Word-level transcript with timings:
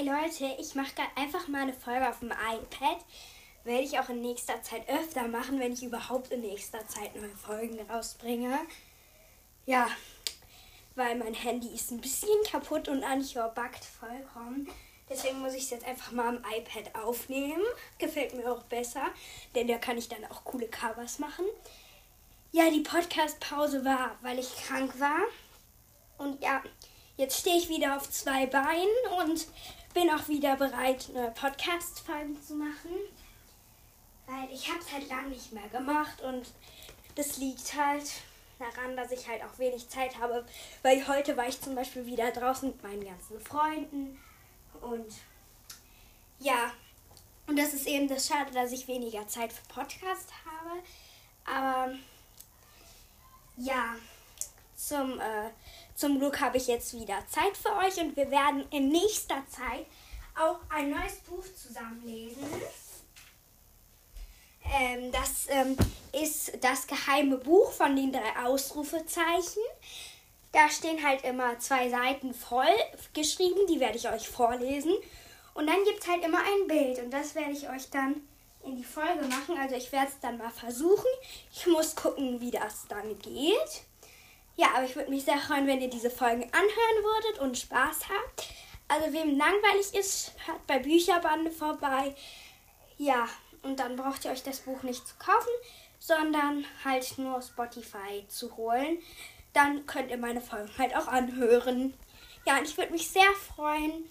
Hey 0.00 0.08
Leute, 0.08 0.56
ich 0.58 0.74
mache 0.74 0.92
einfach 1.14 1.46
mal 1.48 1.60
eine 1.60 1.74
Folge 1.74 2.08
auf 2.08 2.20
dem 2.20 2.30
iPad. 2.30 3.04
Werde 3.64 3.82
ich 3.82 3.98
auch 3.98 4.08
in 4.08 4.22
nächster 4.22 4.62
Zeit 4.62 4.88
öfter 4.88 5.28
machen, 5.28 5.60
wenn 5.60 5.74
ich 5.74 5.82
überhaupt 5.82 6.30
in 6.30 6.40
nächster 6.40 6.86
Zeit 6.88 7.14
neue 7.16 7.36
Folgen 7.36 7.78
rausbringe. 7.80 8.60
Ja, 9.66 9.88
weil 10.94 11.16
mein 11.16 11.34
Handy 11.34 11.68
ist 11.68 11.90
ein 11.90 12.00
bisschen 12.00 12.42
kaputt 12.50 12.88
und 12.88 13.04
Anchor 13.04 13.50
backt 13.50 13.84
vollkommen. 13.84 14.70
Deswegen 15.10 15.40
muss 15.40 15.52
ich 15.52 15.64
es 15.64 15.70
jetzt 15.70 15.86
einfach 15.86 16.12
mal 16.12 16.28
am 16.28 16.44
iPad 16.44 16.94
aufnehmen. 16.94 17.60
Gefällt 17.98 18.32
mir 18.32 18.50
auch 18.50 18.62
besser, 18.62 19.06
denn 19.54 19.68
da 19.68 19.76
kann 19.76 19.98
ich 19.98 20.08
dann 20.08 20.24
auch 20.30 20.44
coole 20.44 20.68
Covers 20.68 21.18
machen. 21.18 21.44
Ja, 22.52 22.70
die 22.70 22.80
Podcast-Pause 22.80 23.84
war, 23.84 24.16
weil 24.22 24.38
ich 24.38 24.50
krank 24.64 24.98
war. 24.98 25.20
Und 26.16 26.42
ja, 26.42 26.62
jetzt 27.20 27.38
stehe 27.38 27.58
ich 27.58 27.68
wieder 27.68 27.96
auf 27.96 28.10
zwei 28.10 28.46
Beinen 28.46 28.88
und 29.20 29.46
bin 29.92 30.08
auch 30.10 30.26
wieder 30.26 30.56
bereit, 30.56 31.10
eine 31.14 31.30
Podcast-Folge 31.32 32.40
zu 32.40 32.54
machen. 32.54 32.96
Weil 34.26 34.50
ich 34.50 34.68
habe 34.68 34.80
es 34.80 34.90
halt 34.90 35.08
lange 35.10 35.28
nicht 35.28 35.52
mehr 35.52 35.68
gemacht 35.68 36.22
und 36.22 36.46
das 37.16 37.36
liegt 37.36 37.74
halt 37.76 38.10
daran, 38.58 38.96
dass 38.96 39.10
ich 39.12 39.28
halt 39.28 39.42
auch 39.42 39.58
wenig 39.58 39.88
Zeit 39.90 40.18
habe. 40.18 40.46
Weil 40.82 41.06
heute 41.06 41.36
war 41.36 41.46
ich 41.46 41.60
zum 41.60 41.74
Beispiel 41.74 42.06
wieder 42.06 42.30
draußen 42.30 42.70
mit 42.70 42.82
meinen 42.82 43.04
ganzen 43.04 43.38
Freunden 43.40 44.18
und 44.80 45.12
ja, 46.38 46.72
und 47.46 47.58
das 47.58 47.74
ist 47.74 47.86
eben 47.86 48.08
das 48.08 48.26
Schade, 48.28 48.50
dass 48.52 48.72
ich 48.72 48.88
weniger 48.88 49.28
Zeit 49.28 49.52
für 49.52 49.66
Podcast 49.68 50.30
habe. 50.46 50.80
Aber 51.44 51.92
ja, 53.58 53.96
zum, 54.74 55.20
äh, 55.20 55.50
zum 56.00 56.18
Glück 56.18 56.40
habe 56.40 56.56
ich 56.56 56.66
jetzt 56.66 56.94
wieder 56.94 57.22
Zeit 57.28 57.54
für 57.54 57.76
euch 57.76 57.98
und 58.00 58.16
wir 58.16 58.30
werden 58.30 58.64
in 58.70 58.88
nächster 58.88 59.44
Zeit 59.50 59.84
auch 60.34 60.58
ein 60.70 60.90
neues 60.90 61.16
Buch 61.28 61.44
zusammenlesen. 61.54 62.42
Ähm, 64.64 65.12
das 65.12 65.46
ähm, 65.50 65.76
ist 66.12 66.52
das 66.62 66.86
geheime 66.86 67.36
Buch 67.36 67.70
von 67.72 67.94
den 67.96 68.12
drei 68.12 68.46
Ausrufezeichen. 68.46 69.62
Da 70.52 70.70
stehen 70.70 71.04
halt 71.06 71.22
immer 71.22 71.58
zwei 71.58 71.90
Seiten 71.90 72.32
voll 72.32 72.64
geschrieben, 73.12 73.60
die 73.68 73.78
werde 73.78 73.98
ich 73.98 74.08
euch 74.08 74.26
vorlesen. 74.26 74.94
Und 75.52 75.66
dann 75.66 75.84
gibt 75.84 76.00
es 76.00 76.08
halt 76.08 76.24
immer 76.24 76.38
ein 76.38 76.66
Bild 76.66 76.98
und 77.00 77.10
das 77.10 77.34
werde 77.34 77.52
ich 77.52 77.68
euch 77.68 77.90
dann 77.90 78.22
in 78.64 78.76
die 78.76 78.84
Folge 78.84 79.26
machen. 79.26 79.58
Also 79.58 79.74
ich 79.74 79.92
werde 79.92 80.08
es 80.08 80.18
dann 80.20 80.38
mal 80.38 80.50
versuchen. 80.50 81.10
Ich 81.52 81.66
muss 81.66 81.94
gucken, 81.94 82.40
wie 82.40 82.50
das 82.50 82.86
dann 82.88 83.18
geht. 83.18 83.84
Ja, 84.56 84.68
aber 84.74 84.84
ich 84.84 84.96
würde 84.96 85.10
mich 85.10 85.24
sehr 85.24 85.38
freuen, 85.38 85.66
wenn 85.66 85.80
ihr 85.80 85.90
diese 85.90 86.10
Folgen 86.10 86.42
anhören 86.42 87.04
würdet 87.04 87.38
und 87.40 87.58
Spaß 87.58 88.08
habt. 88.08 88.48
Also 88.88 89.12
wem 89.12 89.38
langweilig 89.38 89.94
ist, 89.94 90.32
hört 90.46 90.66
bei 90.66 90.78
Bücherbande 90.78 91.50
vorbei. 91.50 92.14
Ja, 92.98 93.28
und 93.62 93.78
dann 93.78 93.96
braucht 93.96 94.24
ihr 94.24 94.32
euch 94.32 94.42
das 94.42 94.60
Buch 94.60 94.82
nicht 94.82 95.06
zu 95.06 95.14
kaufen, 95.16 95.52
sondern 95.98 96.64
halt 96.84 97.16
nur 97.18 97.40
Spotify 97.40 98.26
zu 98.28 98.56
holen. 98.56 98.98
Dann 99.52 99.86
könnt 99.86 100.10
ihr 100.10 100.18
meine 100.18 100.40
Folgen 100.40 100.70
halt 100.76 100.96
auch 100.96 101.06
anhören. 101.06 101.94
Ja, 102.46 102.58
und 102.58 102.64
ich 102.64 102.76
würde 102.76 102.92
mich 102.92 103.08
sehr 103.08 103.32
freuen, 103.54 104.04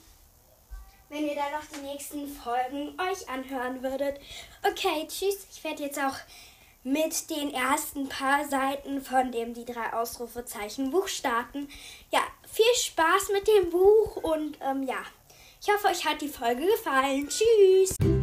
wenn 1.10 1.28
ihr 1.28 1.36
dann 1.36 1.52
noch 1.52 1.66
die 1.76 1.86
nächsten 1.86 2.28
Folgen 2.28 2.98
euch 3.00 3.28
anhören 3.28 3.82
würdet. 3.82 4.20
Okay, 4.64 5.08
tschüss. 5.08 5.48
Ich 5.52 5.64
werde 5.64 5.84
jetzt 5.84 6.00
auch 6.00 6.16
mit 6.84 7.30
den 7.30 7.54
ersten 7.54 8.08
paar 8.10 8.48
Seiten 8.48 9.02
von 9.02 9.32
dem 9.32 9.54
die 9.54 9.66
drei 9.66 9.94
Ausrufezeichen 9.94 10.92
Buch 10.92 11.08
starten. 11.08 11.68
Ja, 12.12 12.22
viel 12.48 12.74
Spaß 12.76 13.30
mit 13.34 13.48
dem 13.48 13.70
Buch 13.70 14.18
und 14.18 14.58
ähm, 14.62 14.84
ja, 14.84 15.04
ich 15.62 15.70
hoffe, 15.74 15.88
euch 15.88 16.06
hat 16.06 16.22
die 16.22 16.30
Folge 16.30 16.66
gefallen. 16.66 17.28
Tschüss. 17.28 18.19